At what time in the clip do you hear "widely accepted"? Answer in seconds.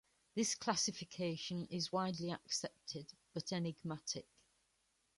1.91-3.13